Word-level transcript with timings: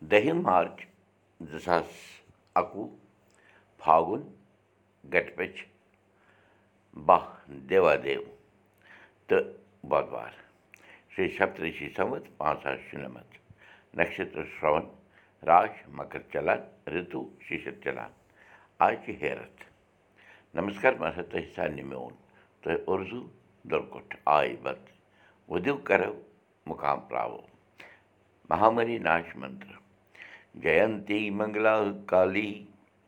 دٔہِم 0.00 0.40
مارٕچ 0.42 0.78
زٕ 1.50 1.58
ساس 1.64 1.90
اَکوُہ 2.60 2.86
فاگُن 3.78 4.22
گَٹپٔچ 5.12 5.56
باہ 7.06 7.24
دیوادیو 7.68 8.22
تہٕ 9.28 9.44
بۄدوار 9.88 10.32
شیٚیہِ 11.12 11.36
سَتتٕرٛشی 11.38 11.88
سَمَتھ 11.96 12.28
پانٛژھ 12.38 12.62
ساس 12.62 12.78
شُنَمَتھ 12.90 13.34
نَشتر 13.96 14.44
شرٛوَن 14.58 14.86
راش 15.48 15.74
مکر 15.96 16.22
چلان 16.32 16.60
رِتوٗ 16.94 17.24
شِشر 17.48 17.74
چلان 17.84 18.10
چھِ 19.04 19.14
ہیرَتھ 19.22 19.64
نمسکار 20.54 20.92
ہسا 21.08 21.22
تۄہہِ 21.30 21.54
سارنٕے 21.54 21.82
میون 21.90 22.14
تۄہہِ 22.62 22.78
اُرزوٗ 22.88 23.26
دُرکُٹھ 23.70 24.16
آے 24.36 24.54
بتہٕ 24.62 24.94
وُدِو 25.50 25.76
کَرو 25.88 26.12
مُقام 26.68 27.00
پرٛاوو 27.08 27.40
مہامٔری 28.50 28.98
ناش 29.08 29.36
منتر 29.40 29.72
جینتی 30.62 31.30
منٛگلا 31.38 31.76
کالی 32.10 32.50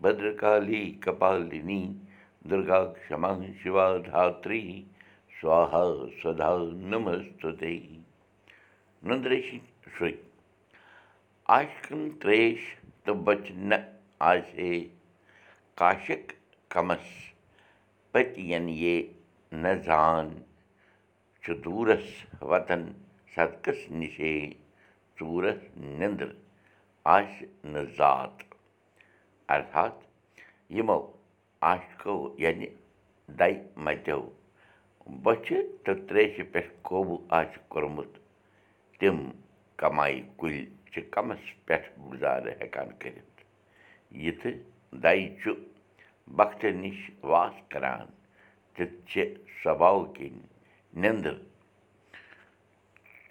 بدرکالی 0.03 0.85
کپالِنی 1.05 1.83
دُرگا 2.51 2.81
کما 3.09 3.33
شِوا 3.63 3.87
دھتری 4.07 4.65
سوہا 5.41 5.85
سدا 6.23 6.53
نمستُتے 6.91 7.77
نُندریش 9.07 9.49
شُرۍ 9.95 10.17
آشکن 11.57 12.03
تریش 12.21 12.61
تہٕ 13.05 13.23
بچہِ 13.25 13.53
نہ 13.69 13.79
آسے 14.31 14.73
کاشک 15.79 16.25
کمس 16.73 17.07
پٔتۍ 18.13 18.43
ین 18.51 18.67
یے 18.83 18.97
نہ 19.63 19.73
زان 19.87 20.29
چھُ 21.43 21.49
دوٗرس 21.65 22.09
آسہِ 27.05 27.47
نہٕ 27.73 27.87
ذات 27.99 28.43
ارتھات 29.55 29.93
یِمو 30.77 30.99
آشکو 31.71 32.17
یعنی 32.39 32.67
دَے 33.39 33.53
مَتیو 33.85 34.21
بۄچھِ 35.23 35.49
تہٕ 35.85 36.07
تریشہِ 36.09 36.45
پٮ۪ٹھ 36.53 36.73
قوبوٗ 36.87 37.19
آسہِ 37.39 37.59
کوٚرمُت 37.69 38.13
تِم 38.99 39.19
کمایہِ 39.81 40.21
کُلۍ 40.39 40.65
چھِ 40.93 41.01
کمس 41.15 41.43
پٮ۪ٹھ 41.67 41.89
گُزارٕ 42.11 42.53
ہٮ۪کان 42.61 42.89
کٔرِتھ 43.01 43.39
یِتھٕ 44.25 44.53
دَے 45.03 45.19
چھُ 45.41 45.53
بختہٕ 46.37 46.75
نِش 46.83 46.99
واس 47.31 47.55
کران 47.71 48.07
تہٕ 48.75 48.93
چھِ 49.09 49.35
سۄباو 49.63 50.05
کِنۍ 50.15 50.47
نیٚنٛدٕر 51.01 51.37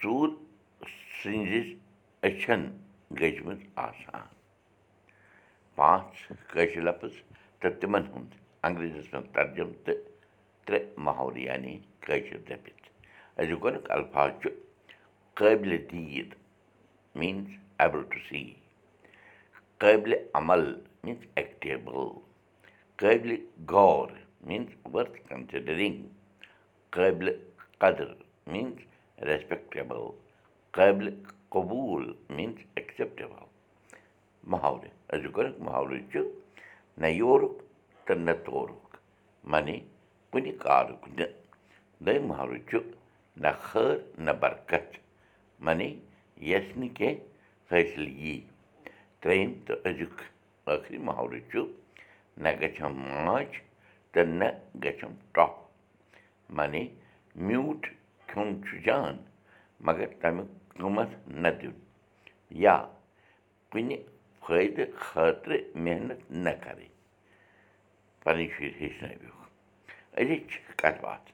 ژوٗر 0.01 0.29
سٕنٛزِ 1.21 1.75
أچھن 2.27 2.61
گٔجمٕژ 3.17 3.59
آسان 3.85 4.27
پانٛژھ 5.75 6.21
کٲشِر 6.51 6.81
لفظ 6.87 7.13
تہٕ 7.59 7.79
تِمن 7.79 8.03
ہُنٛد 8.13 8.31
انگریٖزیس 8.65 9.13
منٛز 9.13 9.27
ترجُم 9.33 9.71
تہٕ 9.85 9.97
ترٛےٚ 10.65 10.87
محور 11.05 11.35
یعنی 11.47 11.73
کٲشِر 12.05 12.37
دٔپِتھ 12.47 12.83
أزیُک 13.39 13.63
گۄڈنیُک 13.63 13.91
الفاظ 13.95 14.29
چھُ 14.41 14.49
قٲبلہِ 15.37 15.77
دیٖد 15.91 16.29
میٖنٕز 17.19 17.49
ایبٕل 17.81 18.03
ٹُو 18.11 18.19
سی 18.29 18.43
قٲبلہِ 19.81 20.17
عمل 20.39 20.63
میٖنٕز 21.03 21.25
ایٚکٹیبٕل 21.35 22.07
قٲبلہِ 22.99 23.37
غور 23.71 24.07
میٖنٕز 24.47 24.69
ؤرٕتھ 24.93 25.17
کَنسِڈرِنٛگ 25.29 25.97
قٲبلہِ 26.95 27.33
قدٕر 27.81 28.13
میٖنٕز 28.51 29.23
ریسپٮ۪کٹیبٕل 29.27 30.03
قٲبلہِ 30.75 31.13
قبوٗل 31.53 32.11
میٖنٕز 32.35 32.59
ایٚکسیپٹیبٕل 32.75 33.45
محاورٕ 34.51 34.89
أزیُک 35.13 35.37
محاورٕ 35.65 35.99
چھُ 36.11 36.21
نہ 37.01 37.07
یورُک 37.21 37.55
تہٕ 38.05 38.17
نہ 38.25 38.31
تورُک 38.45 38.97
معنی 39.51 39.77
کُنہِ 40.31 40.51
کارُک 40.63 41.01
نہٕ 41.17 41.31
دوٚیِم 42.05 42.25
محاورٕ 42.27 42.61
چھُ 42.69 42.77
نہ 43.43 43.51
خٲر 43.65 43.95
نہ 44.25 44.31
برکت 44.41 44.87
معنی 45.65 45.89
یَس 46.49 46.67
نہٕ 46.79 46.93
کیٚنٛہہ 46.97 47.23
حٲصِل 47.71 48.07
یی 48.23 48.35
ترٛیٚیِم 49.21 49.51
تہٕ 49.65 49.79
أزیُک 49.87 50.17
ٲخری 50.67 50.97
محاورٕ 51.07 51.41
چھُ 51.51 51.59
نہ 52.43 52.49
گژھٮ۪م 52.61 52.93
ماچھ 53.25 53.55
تہٕ 54.13 54.27
مگر 59.85 60.07
تَمیُک 60.21 60.49
قۭمَتھ 60.79 61.15
نہ 61.43 61.49
دیُن 61.59 61.75
یا 62.63 62.75
کُنہِ 63.71 63.97
فٲیدٕ 64.43 64.85
خٲطرٕ 65.03 65.61
محنت 65.83 66.19
نہ 66.43 66.53
کَرٕنۍ 66.63 66.89
پَنٕنۍ 68.23 68.47
شُرۍ 68.53 68.73
ہیٚچھنٲوِکھ 68.79 69.39
أزِچ 70.19 70.49
کَتھ 70.79 70.99
باتھ 71.03 71.27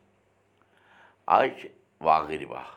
آز 1.38 1.50
چھِ 1.60 1.68
واگٕرۍ 2.06 2.48
واہ 2.52 2.70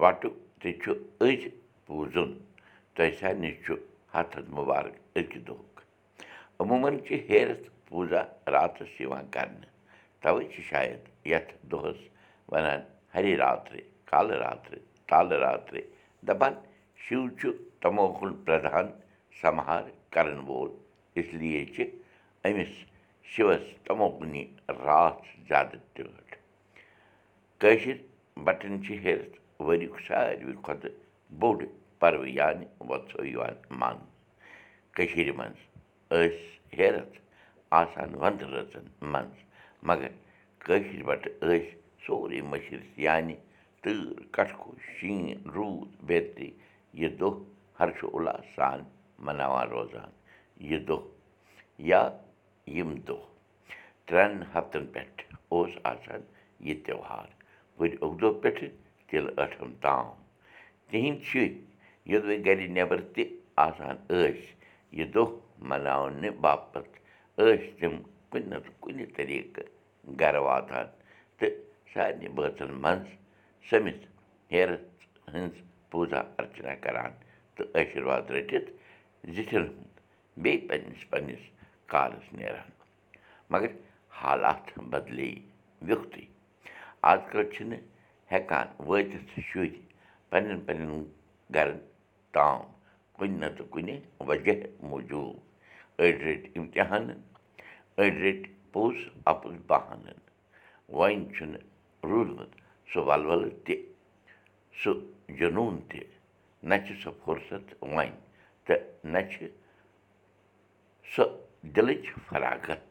وَٹُک 0.00 0.34
تہِ 0.60 0.70
چھُ 0.82 0.90
أزۍ 1.24 1.50
پوٗزُن 1.86 2.30
تۄہہِ 2.94 3.12
سارنٕے 3.20 3.52
چھُ 3.64 3.72
ہَتھ 4.14 4.32
ہَتھ 4.38 4.50
مُبارک 4.58 4.94
أزکہِ 5.16 5.40
دۄہُک 5.46 5.74
عموٗمَن 6.60 6.94
چھِ 7.06 7.10
ہیرَتھ 7.28 7.66
پوٗزا 7.88 8.22
راتَس 8.54 8.92
یِوان 9.00 9.26
کَرنہٕ 9.34 9.70
تَوَے 10.22 10.44
چھِ 10.52 10.62
شاید 10.70 11.00
یَتھ 11.32 11.52
دۄہَس 11.70 12.00
وَنان 12.50 12.80
ہری 13.14 13.36
راترِ 13.42 13.80
کالہٕ 14.10 14.38
راترِ 14.44 14.78
تالہٕ 15.08 15.38
راترِ 15.44 15.80
دَپان 16.26 16.54
شِو 17.04 17.18
چھُ 17.38 17.50
تموکُن 17.82 18.32
پرٛدھان 18.44 18.86
سمہار 19.40 19.84
کَرَن 20.14 20.38
وول 20.48 20.70
اِسلیے 21.18 21.64
چھِ 21.74 21.78
أمِس 22.44 22.72
شِوَس 23.30 23.64
تموکُنی 23.86 24.44
راتھ 24.86 25.24
زیادٕ 25.48 25.78
ٹٲٹھ 25.94 26.34
کٲشِر 27.60 27.96
بَٹَن 28.44 28.82
چھِ 28.84 28.98
ہیٚرِتھ 29.04 29.36
ؤریُک 29.64 29.94
ساروی 30.06 30.52
کھۄتہٕ 30.64 30.96
بوٚڑ 31.40 31.58
پَرٕ 32.00 32.26
یعنی 32.38 32.66
وۄژھو 32.88 33.24
یِوان 33.24 33.56
ماننہٕ 33.80 34.10
کٔشیٖرِ 34.94 35.30
منٛز 35.38 35.58
ٲسۍ 36.10 36.78
ہیرَتھ 36.78 37.16
آسان 37.80 38.14
وَندٕ 38.22 38.42
رٲژَن 38.52 38.86
منٛز 39.12 39.36
مگر 39.88 40.10
کٲشِر 40.64 41.02
بَٹہٕ 41.08 41.34
ٲسۍ 41.40 41.70
سورُے 42.06 42.40
مٔشِرِتھ 42.50 42.98
یعنی 43.06 43.34
کَٹھ 43.86 44.52
شیٖن 44.98 45.48
روٗد 45.54 45.90
بیترِ 46.06 46.50
یہِ 47.00 47.08
دۄہ 47.18 47.30
ہرشو 47.80 48.08
اُلاس 48.16 48.44
سان 48.56 48.80
مَناوان 49.26 49.68
روزان 49.74 50.10
یہِ 50.68 50.78
دۄہ 50.88 51.02
یا 51.88 52.02
یِم 52.76 52.90
دۄہ 53.06 53.22
ترٛٮ۪ن 54.06 54.42
ہَفتَن 54.54 54.86
پٮ۪ٹھ 54.92 55.22
اوس 55.52 55.72
آسان 55.92 56.20
یہِ 56.66 56.74
تہوار 56.84 57.28
ؤرۍ 57.78 57.96
اَکہٕ 58.02 58.18
دۄہ 58.20 58.32
پٮ۪ٹھٕ 58.42 58.70
تِلہٕ 59.08 59.34
ٲٹھَم 59.36 59.70
تام 59.82 60.06
تِہِنٛدۍ 60.88 61.24
شُرۍ 61.28 61.54
یوٚدوَے 62.10 62.36
گَرِ 62.46 62.60
نٮ۪بر 62.76 63.00
تہِ 63.14 63.22
آسان 63.66 63.96
ٲسۍ 64.08 64.46
یہِ 64.96 65.06
دۄہ 65.14 65.26
مَناونہٕ 65.68 66.38
باپتھ 66.42 66.94
ٲسۍ 67.38 67.70
تِم 67.78 67.94
کُنہِ 68.30 68.46
نَتہٕ 68.50 68.74
کُنہِ 68.82 69.04
طریٖقہٕ 69.16 69.70
گَرٕ 70.20 70.42
واتان 70.46 70.86
تہٕ 71.38 71.54
سارنٕے 71.92 72.28
بٲژَن 72.36 72.72
منٛز 72.82 73.06
سٔمِتھ 73.70 74.06
ہیرَتھ 74.52 74.88
ہٕنٛز 75.32 75.56
پوٗزا 75.90 76.20
أرچنا 76.38 76.74
کَران 76.84 77.12
تہٕ 77.54 77.66
آشِرواد 77.80 78.24
رٔٹِتھ 78.34 78.68
زِٹھٮ۪ن 79.34 79.64
ہُنٛد 79.68 79.94
بیٚیہِ 80.42 80.68
پنٛنِس 80.68 81.02
پنٛنِس 81.10 81.44
کارَس 81.92 82.26
نیران۔ 82.38 82.70
مگر 83.50 83.70
حالات 84.20 84.78
بَدلے 84.92 85.30
ویُکھتُے 85.86 86.24
آز 87.10 87.20
کَل 87.30 87.42
چھِنہٕ 87.54 87.82
ہٮ۪کان 88.32 88.66
وٲتِتھ 88.88 89.40
شُرۍ 89.48 89.74
پنٛنٮ۪ن 90.30 90.60
پنٛنٮ۪ن 90.66 91.04
گَرَن 91.54 91.78
تام 92.34 92.60
کُنہِ 93.16 93.34
نَتہٕ 93.42 93.68
کُنہِ 93.72 93.96
وجہ 94.28 94.56
موٗجوٗب۔ 94.88 95.34
أڑۍ 96.00 96.18
رٔٹۍ 96.24 96.50
اِمتِحانَن 96.56 97.20
أڑۍ 97.98 98.14
رٔٹۍ 98.22 98.50
پوٚز 98.72 98.96
اَپُز 99.30 99.54
بہانَن۔ 99.66 100.18
وۄنۍ 100.88 101.32
چھُنہٕ 101.34 101.64
روٗدمُت 102.10 102.52
سُہ 102.90 103.00
وَلوَلہٕ 103.08 103.54
تہِ 103.64 103.74
سُہ 104.80 104.90
جنوٗن 105.38 105.76
تہِ 105.88 106.00
نہ 106.68 106.74
چھِ 106.84 106.92
سۄ 107.02 107.10
فُرست 107.22 107.66
وۄنۍ 107.82 108.10
تہٕ 108.66 108.80
نہ 109.12 109.20
چھِ 109.30 109.38
سۄ 111.12 111.24
دِلٕچ 111.74 112.04
فراغت 112.26 112.88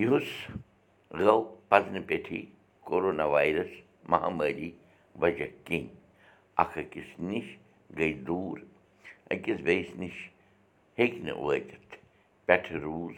یِہُس 0.00 0.28
گوٚو 1.18 1.40
پَزنہٕ 1.68 2.06
پٮ۪ٹھٕے 2.08 2.40
کورونا 2.88 3.24
وایرَس 3.34 3.72
مہامٲری 4.10 4.70
وجہ 5.20 5.48
کِنۍ 5.66 5.88
اَکھ 6.62 6.76
أکِس 6.82 7.08
نِش 7.28 7.46
گٔے 7.96 8.12
دوٗر 8.26 8.58
أکِس 9.32 9.58
بیٚیِس 9.66 9.90
نِش 10.00 10.16
ہیٚکہِ 10.98 11.22
نہٕ 11.26 11.40
وٲتِتھ 11.44 11.92
پٮ۪ٹھٕ 12.46 12.76
روٗز 12.84 13.16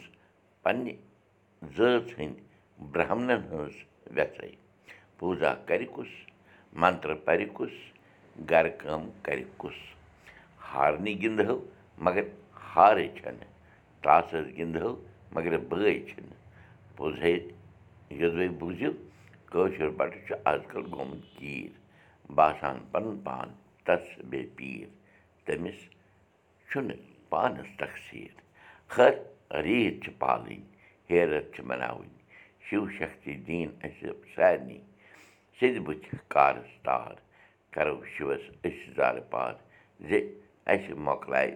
پنٛنہِ 0.63 0.93
زٲژ 1.75 2.03
ہٕنٛدۍ 2.17 2.43
برٛہمنَن 2.91 3.41
ہٕنٛز 3.49 3.75
وٮ۪ژَے 4.15 4.51
پوٗزا 5.21 5.53
کَرِ 5.67 5.85
کُس 5.95 6.11
منترٛ 6.81 7.15
پَرِ 7.25 7.45
کُس 7.57 7.73
گَرٕ 8.49 8.69
کٲم 8.79 9.03
کَرِ 9.25 9.43
کُس 9.61 9.77
ہارنٕے 10.73 11.13
گِنٛدہو 11.21 11.57
مگر 12.05 12.23
ہارے 12.73 13.07
چھَنہٕ 13.17 13.49
ٹاسَس 14.03 14.45
گِنٛدہو 14.57 14.91
مگر 15.35 15.57
بٲے 15.69 15.93
چھِنہٕ 16.09 16.39
پوٚزے 16.95 17.33
یوٚدوَے 18.19 18.47
بوٗزِو 18.59 18.91
کٲشُر 19.51 19.89
بَٹہٕ 19.97 20.25
چھُ 20.27 20.33
آزکَل 20.51 20.83
گوٚمُت 20.93 21.23
کیٖر 21.37 21.71
باسان 22.37 22.77
پَنُن 22.91 23.17
پان 23.25 23.47
تَس 23.85 24.05
بیٚیہِ 24.29 24.55
پیٖر 24.57 24.89
تٔمِس 25.45 25.79
چھُنہٕ 26.69 27.01
پانَس 27.29 27.69
تقسیٖر 27.81 28.33
خٲر 28.93 29.13
ریٖت 29.65 29.95
چھِ 30.03 30.09
پالٕنۍ 30.21 30.59
ہیرَتھ 31.09 31.49
چھِ 31.53 31.59
مَناوٕنۍ 31.69 32.15
شِو 32.65 32.79
شکتی 32.97 33.33
دیٖن 33.47 33.69
اَسہِ 33.85 34.09
سارنٕے 34.35 34.79
سیٚدِ 35.61 35.79
بٕتھِ 35.85 36.15
کارَس 36.33 36.69
تار 36.85 37.15
کَرو 37.73 37.97
شِوَس 38.13 38.43
زارٕ 38.95 39.23
پار 39.31 39.53
زِ 40.07 40.11
اَسہِ 40.73 40.93
مۄکلایہِ 41.07 41.51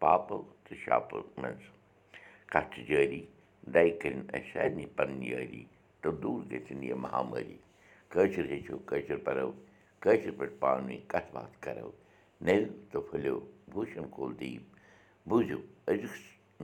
پاپو 0.00 0.38
تہٕ 0.64 0.78
شاپو 0.84 1.18
منٛز 1.40 1.64
کَتھٕ 2.52 2.82
جٲری 2.88 3.22
دَے 3.74 3.84
کٔرِنۍ 4.00 4.28
اَسہِ 4.36 4.52
سارنٕے 4.52 4.86
پَنٕنۍ 4.96 5.26
یٲری 5.30 5.64
تہٕ 6.00 6.14
دوٗر 6.22 6.42
گٔژھِنۍ 6.50 6.84
یہِ 6.88 6.96
مہامٲری 7.04 7.58
کٲشُر 8.12 8.44
ہیٚچھِو 8.52 8.76
کٲشُر 8.88 9.18
پَرو 9.26 9.48
کٲشِر 10.02 10.30
پٲٹھۍ 10.38 10.58
پانہٕ 10.60 10.82
ؤنۍ 10.84 10.98
کَتھ 11.12 11.30
باتھ 11.34 11.56
کَرو 11.64 11.90
نٔو 12.46 12.64
تہٕ 12.90 13.02
پھٔلیو 13.08 13.38
بوٗشَن 13.72 14.06
کول 14.16 14.32
دیٖپ 14.40 14.64
بوٗزِو 15.28 15.58
أزیُک 15.90 16.14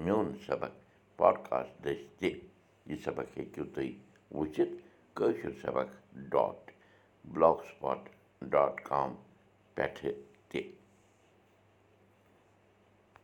میون 0.04 0.28
سبق 0.46 0.72
پاڈکاسٹ 1.18 1.72
دٔسۍ 1.84 2.06
تہِ 2.18 2.30
یہِ 2.88 2.96
سبق 3.04 3.26
ہیٚکِو 3.36 3.64
تُہۍ 3.74 3.90
وٕچھِتھ 4.36 4.74
Kashur 5.16 5.52
Sabak 5.62 5.88
dot 6.32 6.71
blogspot 7.68 8.00
dot 8.52 8.74
com 8.88 9.10
پٮ۪ٹھٕ 9.74 10.12
تہِ 10.48 10.60